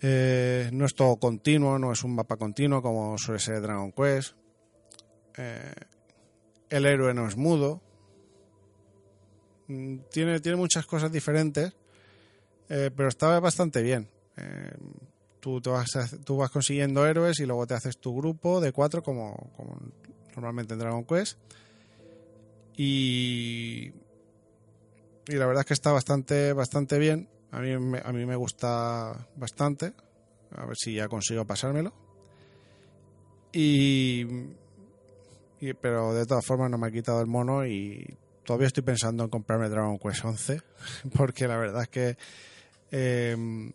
[0.00, 4.34] Eh, no es todo continuo, no es un mapa continuo como suele ser Dragon Quest.
[5.36, 5.74] Eh,
[6.70, 7.82] el héroe no es mudo.
[9.66, 11.72] Mm, Tiene, tiene muchas cosas diferentes,
[12.68, 14.08] pero está bastante bien.
[15.40, 15.88] Tú, te vas,
[16.24, 19.78] tú vas consiguiendo héroes y luego te haces tu grupo de cuatro como, como
[20.34, 21.38] normalmente en Dragon Quest.
[22.76, 23.92] Y,
[25.28, 27.28] y la verdad es que está bastante, bastante bien.
[27.50, 29.92] A mí, me- a mí me gusta bastante.
[30.56, 31.92] A ver si ya consigo pasármelo.
[33.52, 34.26] Y,
[35.60, 39.24] y- pero de todas formas no me ha quitado el mono y todavía estoy pensando
[39.24, 40.60] en comprarme Dragon Quest 11
[41.16, 42.16] porque la verdad es que
[42.92, 43.72] eh,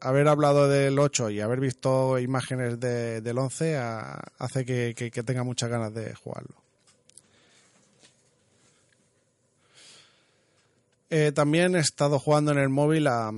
[0.00, 5.10] haber hablado del 8 y haber visto imágenes de- del 11 a- hace que, que-
[5.22, 6.54] tenga muchas ganas de jugarlo.
[11.10, 13.30] Eh, también he estado jugando en el móvil a,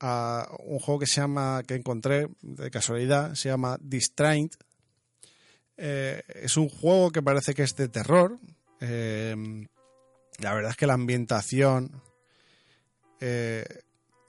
[0.00, 4.54] a un juego que se llama, que encontré de casualidad, se llama Distraint.
[5.76, 8.38] Eh, es un juego que parece que es de terror.
[8.80, 9.66] Eh,
[10.38, 12.00] la verdad es que la ambientación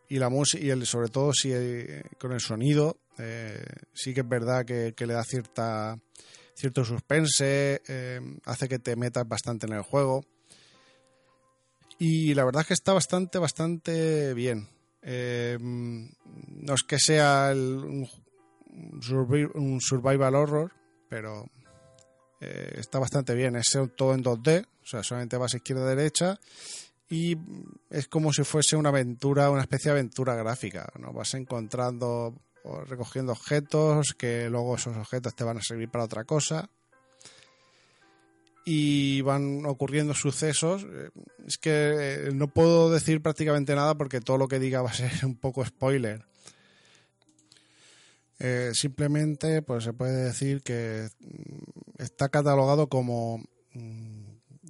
[0.09, 4.21] y la música, y el, sobre todo si eh, con el sonido, eh, sí que
[4.21, 5.97] es verdad que, le da cierta
[6.55, 10.25] cierto suspense, eh, hace que te metas bastante en el juego.
[11.97, 14.67] Y la verdad es que está bastante, bastante bien.
[15.03, 18.07] No es que sea el- un,
[19.01, 20.71] survi- un survival horror,
[21.09, 21.45] pero
[22.39, 23.55] está bastante bien.
[23.55, 26.39] Es todo en 2D, o sea, solamente vas izquierda-derecha
[27.09, 27.35] y
[27.89, 30.91] es como si fuese una aventura, una especie de aventura gráfica.
[30.99, 31.11] ¿no?
[31.11, 36.23] Vas encontrando o recogiendo objetos que luego esos objetos te van a servir para otra
[36.23, 36.69] cosa
[38.63, 40.83] y van ocurriendo sucesos.
[40.83, 41.09] Eh,
[41.47, 44.93] Es que eh, no puedo decir prácticamente nada porque todo lo que diga va a
[44.93, 46.23] ser un poco spoiler.
[48.37, 53.43] Eh, simplemente, pues se puede decir que mm, está catalogado como,
[53.73, 54.23] mm,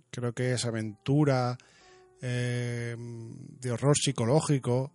[0.10, 1.58] creo que es aventura,
[2.22, 4.92] eh, de horror psicológico.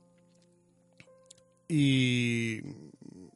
[1.68, 2.60] Y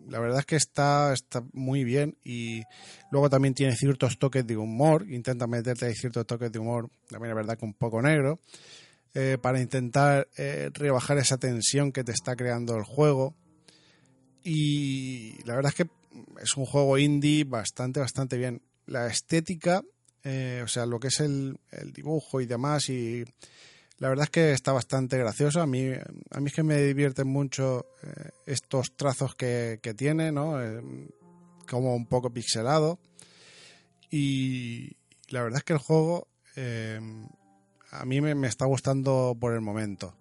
[0.09, 2.63] la verdad es que está, está muy bien y
[3.11, 7.31] luego también tiene ciertos toques de humor, intenta meterte ahí ciertos toques de humor, también
[7.33, 8.41] es verdad que un poco negro,
[9.15, 13.35] eh, para intentar eh, rebajar esa tensión que te está creando el juego.
[14.45, 15.91] Y la verdad es que
[16.43, 18.63] es un juego indie bastante, bastante bien.
[18.87, 19.83] La estética,
[20.25, 23.25] eh, o sea, lo que es el, el dibujo y demás, y
[23.99, 25.61] la verdad es que está bastante gracioso.
[25.61, 25.91] A mí,
[26.31, 30.63] a mí es que me divierten mucho eh, estos trazos que, que tiene, ¿no?
[30.63, 30.81] Eh,
[31.69, 33.01] como un poco pixelado.
[34.11, 34.97] Y
[35.31, 37.01] la verdad es que el juego eh,
[37.91, 40.15] a mí me, me está gustando por el momento.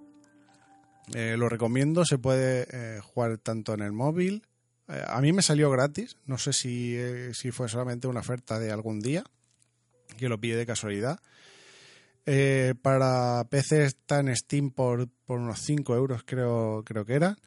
[1.13, 4.45] Lo recomiendo, se puede jugar tanto en el móvil.
[4.87, 6.97] A mí me salió gratis, no sé si,
[7.33, 9.23] si fue solamente una oferta de algún día,
[10.17, 11.21] que lo pide de casualidad.
[12.29, 17.37] Eh, para PC está en Steam por, por unos 5 euros, creo, creo que era.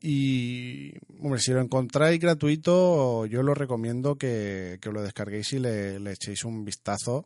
[0.00, 5.96] Y, hombre, si lo encontráis gratuito, yo lo recomiendo que, que lo descarguéis y le,
[6.12, 7.24] echéis un vistazo.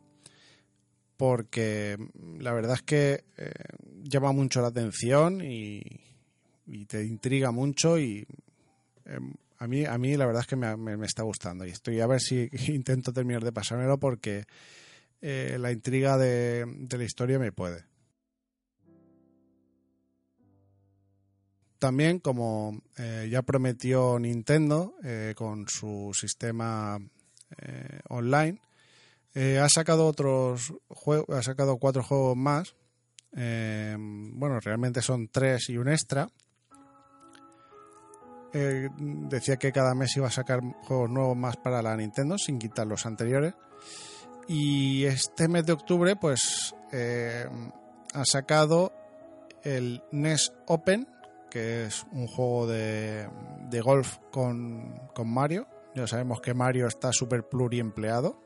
[1.17, 1.97] Porque
[2.39, 3.51] la verdad es que eh,
[4.03, 5.81] llama mucho la atención y,
[6.65, 7.99] y te intriga mucho.
[7.99, 8.25] Y
[9.05, 9.19] eh,
[9.57, 11.65] a, mí, a mí la verdad es que me, me- me está gustando.
[11.65, 14.45] Y estoy a ver si intento terminar de pasármelo porque
[15.21, 17.83] eh, la intriga de, la historia me puede.
[21.77, 26.99] También, como eh, ya prometió Nintendo eh, con su sistema
[28.09, 28.61] online,
[29.59, 32.75] ha sacado otros juegos, ha sacado cuatro juegos más.
[33.31, 36.29] Bueno, realmente son tres y un extra.
[38.51, 42.85] Decía que cada mes iba a sacar juegos nuevos más para la Nintendo sin quitar
[42.85, 43.53] los anteriores.
[44.51, 47.47] Y este mes de octubre, pues eh,
[48.15, 48.91] ha sacado
[49.63, 51.07] el NES Open,
[51.51, 53.29] que es un juego de,
[53.69, 55.67] de golf con, con Mario.
[55.93, 58.41] Ya sabemos que Mario está súper pluriempleado.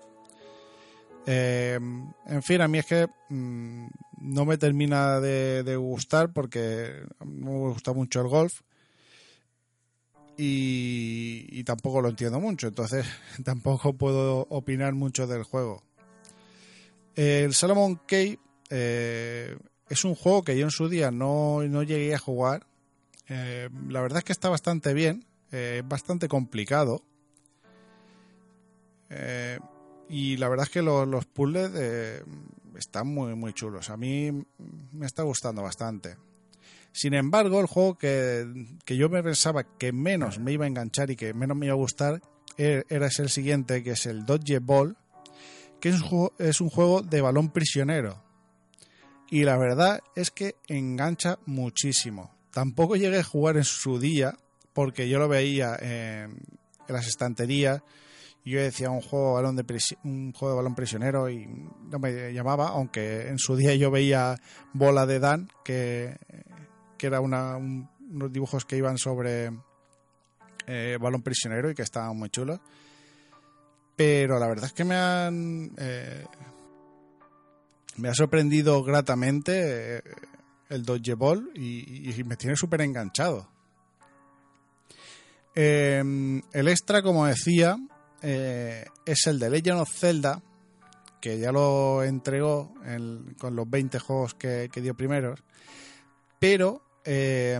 [1.26, 1.80] Eh,
[2.26, 3.88] en fin, a mí es que mm,
[4.24, 8.52] no me termina de, gustar porque no me gusta mucho el golf
[10.36, 13.06] y tampoco lo entiendo mucho, entonces
[13.46, 15.82] tampoco puedo opinar mucho del juego.
[17.16, 18.40] El Salomon Key
[18.70, 19.58] eh,
[19.90, 22.66] es un juego que yo en su día no, no llegué a jugar.
[23.30, 27.04] Eh, la verdad es que está bastante bien, eh, es bastante complicado.
[30.10, 31.72] Y la verdad es que lo- los puzzles
[32.78, 33.90] están muy, muy chulos.
[33.92, 34.32] A mí
[34.92, 36.18] me está gustando bastante.
[36.92, 41.12] Sin embargo, el juego que, que yo me pensaba que menos me iba a enganchar
[41.12, 42.22] y que menos me iba a gustar
[42.58, 44.96] era el siguiente, que es el Dodge Ball,
[45.84, 48.24] que es un, juego, es un juego de balón prisionero.
[49.30, 52.32] Y la verdad es que engancha muchísimo.
[52.52, 54.34] Tampoco llegué a jugar en su día,
[54.72, 56.38] porque yo lo veía en,
[56.88, 57.82] las estanterías.
[58.46, 62.32] Yo decía un juego, de balón de un juego de balón prisionero y no me
[62.32, 64.38] llamaba, aunque en su día yo veía
[64.72, 66.16] Bola de Dan, que,
[66.98, 69.52] que era una, un- unos dibujos que iban sobre
[70.66, 72.62] eh, balón prisionero y que estaban muy chulos.
[73.96, 75.72] Pero la verdad es que me han.
[75.78, 76.26] eh,
[77.98, 80.02] me ha sorprendido gratamente eh,
[80.70, 83.48] el Dodge Ball y, y me tiene súper enganchado.
[85.56, 86.02] Eh,
[86.54, 87.78] el extra, como decía,
[88.22, 90.42] es el de Legend of Zelda,
[91.22, 95.44] que ya lo entregó en- con los 20 juegos que, dio primeros,
[96.40, 97.60] pero le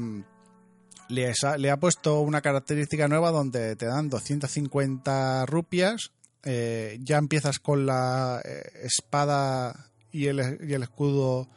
[1.72, 6.12] ha puesto una característica nueva donde te dan 250 rupias,
[6.46, 11.48] eh, ya empiezas con la eh, espada y el, y el escudo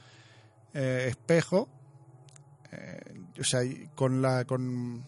[0.74, 1.68] eh, espejo,
[3.38, 3.62] o sea,
[3.94, 5.04] con la con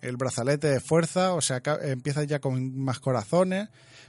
[0.00, 3.68] el brazalete de fuerza, o sea, empiezas ya con más corazones,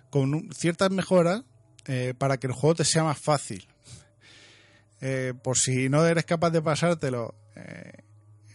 [0.10, 1.43] con ciertas mejoras
[2.18, 3.68] para que el juego te sea más fácil.
[5.43, 7.36] Por si no eres capaz de pasártelo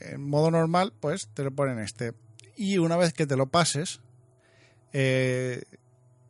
[0.01, 2.13] en modo normal, pues te lo ponen este.
[2.57, 4.01] Y una vez que te lo pases,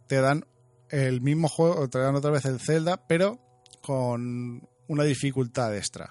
[0.06, 0.44] te dan
[0.90, 3.38] el mismo juego, te dan otra vez el Zelda, pero
[3.82, 6.10] con una dificultad extra.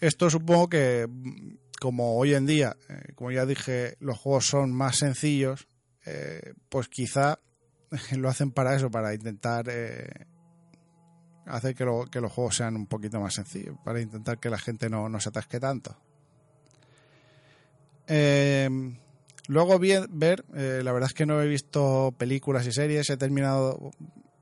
[0.00, 4.72] Esto supongo que, mm, como hoy en día, eh, como ya dije, los juegos son
[4.72, 5.68] más sencillos,
[6.06, 7.38] eh, pues quizá
[8.16, 10.08] lo hacen para eso, para intentar eh,
[11.46, 14.58] hacer que, lo- que los juegos sean un poquito más sencillos, para intentar que la
[14.58, 15.96] gente no, no se atasque tanto.
[18.06, 18.68] Eh,
[19.48, 23.16] luego bien, ver, eh, la verdad es que no he visto películas y series, he
[23.16, 23.90] terminado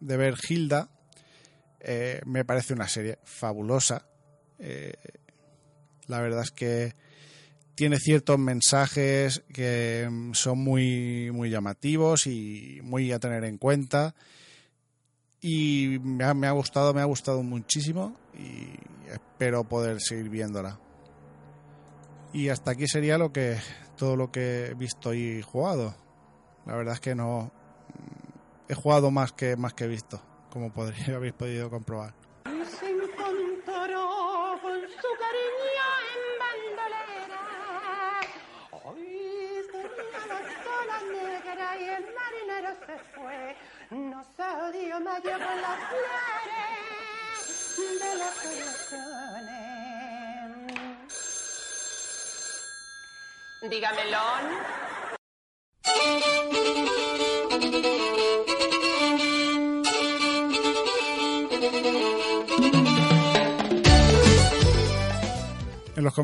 [0.00, 0.88] de ver Hilda,
[1.80, 4.06] eh, me parece una serie fabulosa.
[4.58, 4.94] Eh,
[6.06, 6.94] la verdad es que
[7.74, 14.14] tiene ciertos mensajes que mm, son muy, muy llamativos y muy a tener en cuenta.
[15.40, 18.78] Y me ha, me ha gustado, me ha gustado muchísimo y
[19.10, 20.78] espero poder seguir viéndola.
[22.32, 23.58] Y hasta aquí sería lo que
[23.96, 25.94] todo lo que he visto y jugado.
[26.66, 27.52] La verdad es que no
[28.68, 30.20] he jugado más que más que visto,
[30.50, 32.21] como podría habéis podido comprobar.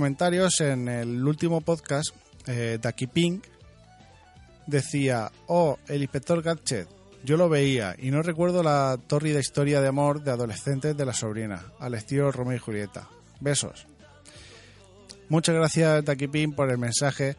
[0.09, 3.45] Comentarios, en el último podcast, eh, Ducky Pink
[4.67, 6.89] decía, oh, el inspector Gadget,
[7.25, 11.13] yo lo veía y no recuerdo la tórrida historia de amor de adolescentes de la
[11.13, 13.07] sobrina, al estilo Romeo y Julieta.
[13.41, 13.87] Besos.
[15.29, 16.03] Muchas gracias,
[16.33, 17.37] Pink, por el mensaje.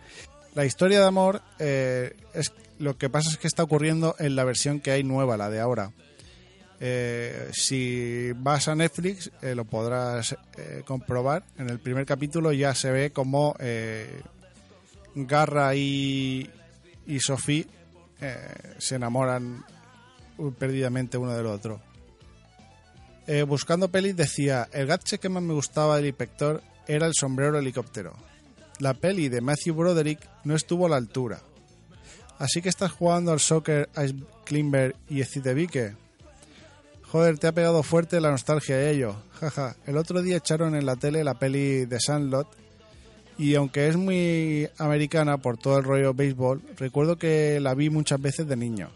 [0.53, 4.43] La historia de amor, eh, es lo que pasa es que está ocurriendo en la
[4.43, 5.91] versión que hay nueva, la de ahora.
[6.81, 11.43] Eh, si vas a Netflix eh, lo podrás eh, comprobar.
[11.57, 13.55] En el primer capítulo ya se ve como
[15.15, 16.49] Garra y,
[17.05, 17.67] y Sophie
[18.77, 19.63] se enamoran
[20.37, 21.81] uh, perdidamente uno del otro.
[23.47, 28.15] Buscando pelis decía, el gadget que más me gustaba del inspector era el sombrero helicóptero.
[28.79, 31.39] La peli de Matthew Broderick no estuvo a la altura.
[32.39, 34.15] Así que estás jugando al soccer Ice
[34.45, 35.95] Climber y Excitebike.
[37.11, 39.15] Joder, te ha pegado fuerte la nostalgia de ello.
[39.39, 42.47] Jaja, el otro día echaron en la tele la peli de Sandlot
[43.39, 48.21] y aunque es muy americana por todo el rollo béisbol, recuerdo que la vi muchas
[48.21, 48.91] veces de niño.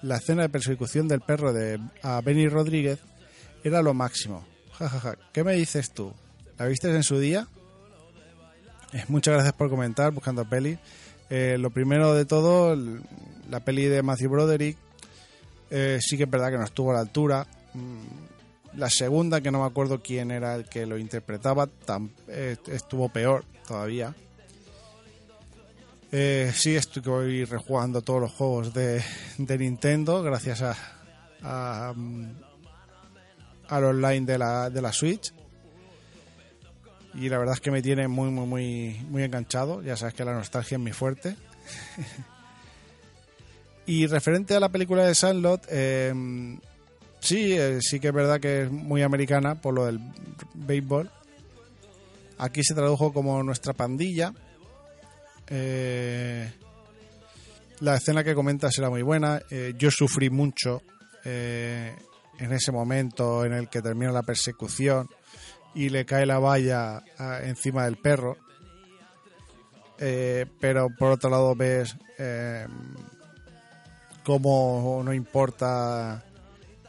[0.00, 2.98] La escena de persecución del perro de a Benny Rodríguez
[3.62, 4.46] era lo máximo.
[4.78, 6.14] Jajaja, ¿qué me dices tú?
[6.56, 7.46] ¿La viste en su día?
[8.94, 10.78] Eh, muchas gracias por comentar, buscando peli.
[11.28, 12.74] Eh, lo primero de todo,
[13.50, 14.78] la peli de Matthew Broderick
[15.70, 17.46] eh, sí que es verdad que no estuvo a la altura.
[17.74, 21.68] Mm, La segunda, que no me acuerdo quién era el que lo interpretaba,
[22.66, 24.14] estuvo peor todavía.
[26.12, 29.02] Eh, sí, estoy rejugando todos los juegos de,
[29.38, 30.76] Nintendo gracias a,
[31.42, 32.32] a, mm,
[33.68, 35.32] al online de la, de la Switch.
[37.14, 39.82] Y la verdad es que me tiene muy, muy, muy, muy enganchado.
[39.82, 41.36] Ya sabes que la nostalgia es muy fuerte.
[43.86, 46.12] y referente a la película de Sandlot, eh,
[47.20, 50.00] sí, eh, sí que es verdad que es muy americana por lo del
[50.54, 51.10] béisbol.
[52.38, 54.32] Aquí se tradujo como nuestra pandilla.
[55.46, 56.50] Eh,
[57.80, 59.42] la escena que comentas era muy buena.
[59.50, 60.80] Eh, yo sufrí mucho
[61.24, 61.94] eh,
[62.38, 65.06] en ese momento en el que termina la persecución
[65.74, 67.02] y le cae la valla
[67.42, 68.38] encima del perro.
[69.98, 71.94] Pero por otro lado ves
[74.24, 76.24] cómo no importa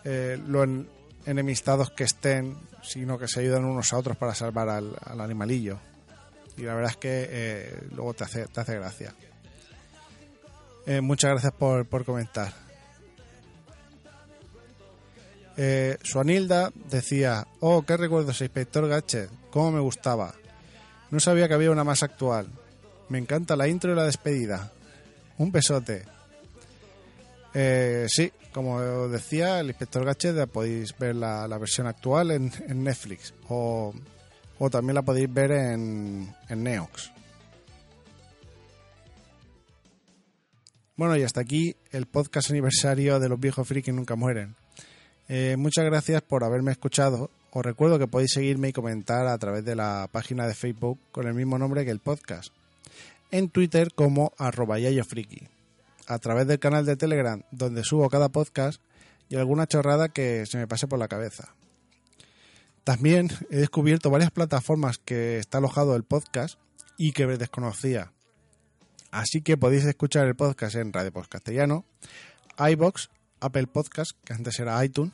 [0.04, 0.88] eh, lo en-
[1.26, 5.80] enemistados que estén, sino que se ayudan unos a otros para salvar al, al animalillo.
[6.58, 9.14] Y la verdad es que eh, luego te hace, te hace gracia.
[10.86, 12.52] Eh, muchas gracias por, por comentar.
[15.58, 20.34] Eh, Suanilda decía, oh, qué recuerdos, Inspector Gadget, cómo me gustaba.
[21.12, 22.48] No sabía que había una más actual.
[23.10, 24.72] Me encanta la intro y la despedida.
[25.38, 26.06] Un besote.
[27.54, 32.52] Eh, sí, como os decía, el Inspector Gadget la podéis ver la, versión actual en,
[32.84, 33.94] Netflix o,
[34.60, 37.12] o también la podéis ver en, en Neox.
[40.96, 44.56] Bueno, y hasta aquí el podcast aniversario de los viejos frikis nunca mueren.
[45.30, 47.32] Eh, muchas gracias por haberme escuchado.
[47.52, 51.26] Os recuerdo que podéis seguirme y comentar a través de la página de Facebook con
[51.26, 52.54] el mismo nombre que el podcast.
[53.32, 55.48] En Twitter como arroba yayofriki.
[56.08, 58.82] A través del canal de Telegram donde subo cada podcast
[59.30, 61.56] y alguna chorrada que se me pase por la cabeza.
[62.84, 66.60] También he descubierto varias plataformas que está alojado el podcast
[66.98, 68.12] y que desconocía.
[69.12, 71.86] Así que podéis escuchar el podcast en Radio Post Castellano,
[72.58, 75.14] iBox, Apple Podcast, que antes era iTunes,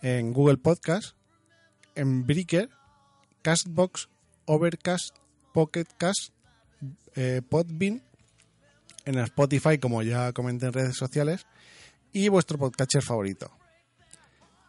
[0.00, 1.16] en Google Podcast,
[1.94, 2.70] en Breaker,
[3.42, 4.08] Castbox,
[4.46, 5.16] Overcast,
[5.52, 6.32] Pocket Cast,
[7.14, 8.02] eh, Podbean,
[9.08, 11.46] en Spotify, como ya comenté en redes sociales,
[12.12, 13.50] y vuestro podcatcher favorito.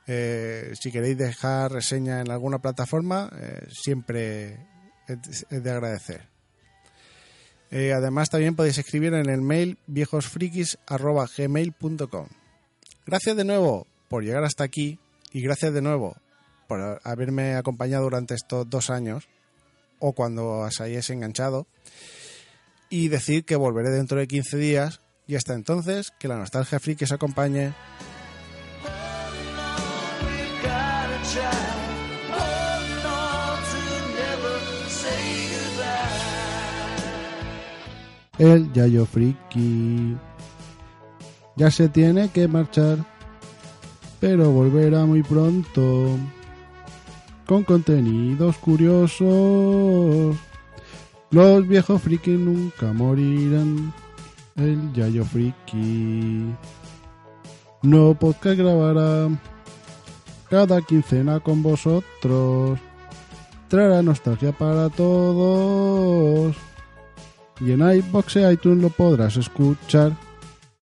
[0.08, 4.66] Eh, si queréis dejar reseña en alguna plataforma, eh, siempre
[5.08, 6.30] es de agradecer.
[7.70, 12.28] Eh, además, también podéis escribir en el mail viejosfrikis.gmail.com.
[13.06, 15.00] Gracias de nuevo por llegar hasta aquí
[15.34, 16.16] y gracias de nuevo
[16.68, 19.28] por haberme acompañado durante estos dos años
[20.00, 21.68] o cuando os hayáis enganchado
[22.90, 27.04] y decir que volveré dentro de 15 días y hasta entonces que la nostalgia friki
[27.04, 27.74] os acompañe.
[38.40, 40.16] El Yayo Friki
[41.58, 42.98] ya se tiene que marchar,
[44.22, 46.18] pero volverá muy pronto
[47.46, 50.38] con contenidos curiosos.
[51.32, 53.94] Los viejos friki nunca morirán.
[54.56, 56.54] El Yayo Friki
[57.82, 59.30] no podcast grabará
[60.50, 62.80] cada quincena con vosotros.
[63.68, 66.56] Traerá nostalgia para todos.
[67.62, 70.14] Y en iBox e iTunes lo podrás escuchar.